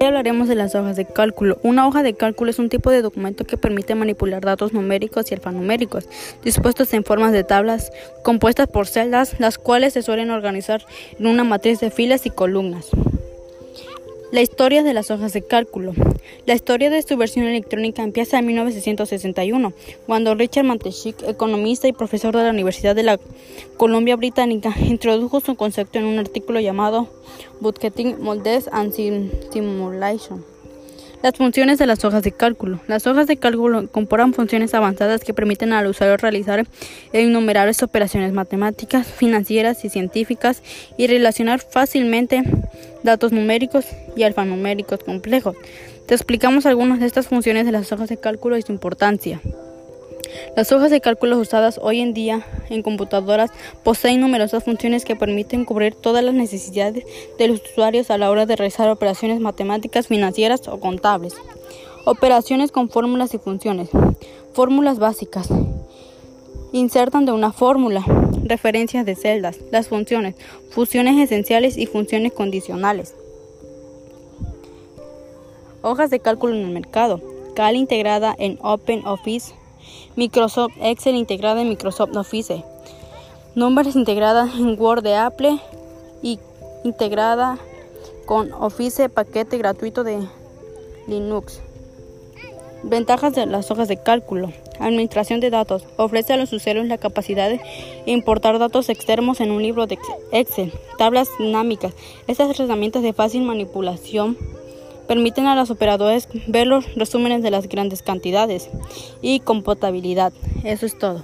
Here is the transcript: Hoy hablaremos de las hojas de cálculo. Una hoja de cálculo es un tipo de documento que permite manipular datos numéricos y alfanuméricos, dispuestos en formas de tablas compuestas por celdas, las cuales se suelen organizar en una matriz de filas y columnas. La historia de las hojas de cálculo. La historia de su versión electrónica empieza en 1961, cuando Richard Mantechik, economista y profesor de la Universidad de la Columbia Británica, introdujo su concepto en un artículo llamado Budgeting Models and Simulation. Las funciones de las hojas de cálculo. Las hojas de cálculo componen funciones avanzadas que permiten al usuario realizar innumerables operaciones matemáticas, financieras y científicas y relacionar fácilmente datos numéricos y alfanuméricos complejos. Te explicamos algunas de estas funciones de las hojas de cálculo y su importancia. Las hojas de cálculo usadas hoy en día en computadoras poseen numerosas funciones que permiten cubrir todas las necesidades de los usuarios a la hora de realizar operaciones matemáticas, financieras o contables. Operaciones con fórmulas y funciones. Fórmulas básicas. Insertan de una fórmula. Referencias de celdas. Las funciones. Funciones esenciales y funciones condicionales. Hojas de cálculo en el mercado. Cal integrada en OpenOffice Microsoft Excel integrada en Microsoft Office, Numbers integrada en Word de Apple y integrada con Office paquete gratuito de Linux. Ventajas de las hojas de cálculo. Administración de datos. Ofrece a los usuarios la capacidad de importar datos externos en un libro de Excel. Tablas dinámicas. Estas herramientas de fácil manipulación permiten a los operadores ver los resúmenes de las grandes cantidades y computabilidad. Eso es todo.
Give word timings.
Hoy 0.00 0.06
hablaremos 0.06 0.48
de 0.48 0.54
las 0.54 0.74
hojas 0.74 0.96
de 0.96 1.04
cálculo. 1.04 1.58
Una 1.62 1.86
hoja 1.86 2.02
de 2.02 2.14
cálculo 2.14 2.50
es 2.50 2.58
un 2.58 2.68
tipo 2.68 2.90
de 2.90 3.02
documento 3.02 3.44
que 3.44 3.56
permite 3.56 3.94
manipular 3.94 4.40
datos 4.42 4.72
numéricos 4.72 5.30
y 5.30 5.34
alfanuméricos, 5.34 6.08
dispuestos 6.42 6.92
en 6.94 7.04
formas 7.04 7.32
de 7.32 7.44
tablas 7.44 7.90
compuestas 8.22 8.68
por 8.68 8.86
celdas, 8.86 9.38
las 9.40 9.58
cuales 9.58 9.92
se 9.92 10.02
suelen 10.02 10.30
organizar 10.30 10.84
en 11.18 11.26
una 11.26 11.44
matriz 11.44 11.80
de 11.80 11.90
filas 11.90 12.24
y 12.26 12.30
columnas. 12.30 12.88
La 14.32 14.40
historia 14.40 14.82
de 14.82 14.94
las 14.94 15.10
hojas 15.10 15.34
de 15.34 15.42
cálculo. 15.42 15.92
La 16.46 16.54
historia 16.54 16.88
de 16.88 17.02
su 17.02 17.18
versión 17.18 17.44
electrónica 17.44 18.02
empieza 18.02 18.38
en 18.38 18.46
1961, 18.46 19.74
cuando 20.06 20.34
Richard 20.34 20.64
Mantechik, 20.64 21.22
economista 21.24 21.86
y 21.86 21.92
profesor 21.92 22.34
de 22.34 22.44
la 22.44 22.48
Universidad 22.48 22.96
de 22.96 23.02
la 23.02 23.20
Columbia 23.76 24.16
Británica, 24.16 24.72
introdujo 24.88 25.40
su 25.40 25.54
concepto 25.54 25.98
en 25.98 26.06
un 26.06 26.18
artículo 26.18 26.60
llamado 26.60 27.08
Budgeting 27.60 28.22
Models 28.22 28.70
and 28.72 28.94
Simulation. 29.52 30.51
Las 31.22 31.34
funciones 31.34 31.78
de 31.78 31.86
las 31.86 32.04
hojas 32.04 32.24
de 32.24 32.32
cálculo. 32.32 32.80
Las 32.88 33.06
hojas 33.06 33.28
de 33.28 33.36
cálculo 33.36 33.88
componen 33.88 34.34
funciones 34.34 34.74
avanzadas 34.74 35.22
que 35.22 35.32
permiten 35.32 35.72
al 35.72 35.86
usuario 35.86 36.16
realizar 36.16 36.66
innumerables 37.12 37.84
operaciones 37.84 38.32
matemáticas, 38.32 39.06
financieras 39.06 39.84
y 39.84 39.88
científicas 39.88 40.64
y 40.96 41.06
relacionar 41.06 41.60
fácilmente 41.60 42.42
datos 43.04 43.30
numéricos 43.30 43.86
y 44.16 44.24
alfanuméricos 44.24 45.04
complejos. 45.04 45.54
Te 46.06 46.14
explicamos 46.14 46.66
algunas 46.66 46.98
de 46.98 47.06
estas 47.06 47.28
funciones 47.28 47.66
de 47.66 47.72
las 47.72 47.92
hojas 47.92 48.08
de 48.08 48.16
cálculo 48.16 48.56
y 48.58 48.62
su 48.62 48.72
importancia. 48.72 49.40
Las 50.56 50.70
hojas 50.72 50.90
de 50.90 51.00
cálculo 51.00 51.38
usadas 51.38 51.80
hoy 51.82 52.00
en 52.00 52.14
día 52.14 52.44
en 52.68 52.82
computadoras 52.82 53.50
poseen 53.82 54.20
numerosas 54.20 54.64
funciones 54.64 55.04
que 55.04 55.16
permiten 55.16 55.64
cubrir 55.64 55.94
todas 55.94 56.22
las 56.24 56.34
necesidades 56.34 57.04
de 57.38 57.48
los 57.48 57.62
usuarios 57.62 58.10
a 58.10 58.18
la 58.18 58.30
hora 58.30 58.46
de 58.46 58.56
realizar 58.56 58.88
operaciones 58.88 59.40
matemáticas, 59.40 60.08
financieras 60.08 60.68
o 60.68 60.78
contables. 60.80 61.34
Operaciones 62.04 62.72
con 62.72 62.90
fórmulas 62.90 63.32
y 63.34 63.38
funciones. 63.38 63.88
Fórmulas 64.52 64.98
básicas. 64.98 65.48
Insertan 66.72 67.24
de 67.24 67.32
una 67.32 67.52
fórmula. 67.52 68.04
Referencias 68.44 69.06
de 69.06 69.14
celdas. 69.14 69.58
Las 69.70 69.88
funciones. 69.88 70.34
Funciones 70.70 71.18
esenciales 71.18 71.78
y 71.78 71.86
funciones 71.86 72.32
condicionales. 72.32 73.14
Hojas 75.80 76.10
de 76.10 76.20
cálculo 76.20 76.54
en 76.54 76.62
el 76.62 76.70
mercado. 76.70 77.20
Cal 77.54 77.76
integrada 77.76 78.34
en 78.38 78.58
OpenOffice 78.62 79.54
Microsoft 80.16 80.72
Excel 80.80 81.16
integrada 81.16 81.62
en 81.62 81.68
Microsoft 81.68 82.16
Office, 82.16 82.64
Numbers 83.54 83.96
integrada 83.96 84.50
en 84.56 84.80
Word 84.80 85.02
de 85.02 85.16
Apple 85.16 85.58
y 86.22 86.38
integrada 86.84 87.58
con 88.26 88.52
Office 88.52 89.08
paquete 89.08 89.58
gratuito 89.58 90.04
de 90.04 90.26
Linux. 91.06 91.60
Ventajas 92.84 93.34
de 93.34 93.46
las 93.46 93.70
hojas 93.70 93.88
de 93.88 94.02
cálculo. 94.02 94.52
Administración 94.80 95.38
de 95.38 95.50
datos. 95.50 95.84
Ofrece 95.96 96.32
a 96.32 96.36
los 96.36 96.52
usuarios 96.52 96.86
la 96.86 96.98
capacidad 96.98 97.48
de 97.48 97.60
importar 98.06 98.58
datos 98.58 98.88
externos 98.88 99.40
en 99.40 99.52
un 99.52 99.62
libro 99.62 99.86
de 99.86 99.98
Excel. 100.32 100.72
Tablas 100.98 101.28
dinámicas. 101.38 101.94
Estas 102.26 102.58
herramientas 102.58 103.02
de 103.02 103.12
fácil 103.12 103.42
manipulación 103.42 104.36
permiten 105.06 105.46
a 105.46 105.54
los 105.54 105.70
operadores 105.70 106.28
ver 106.46 106.66
los 106.66 106.94
resúmenes 106.94 107.42
de 107.42 107.50
las 107.50 107.68
grandes 107.68 108.02
cantidades 108.02 108.68
y 109.20 109.40
computabilidad. 109.40 110.32
Eso 110.64 110.86
es 110.86 110.98
todo. 110.98 111.22